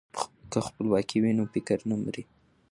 [0.51, 2.23] که خپلواکي وي نو فکر نه مري.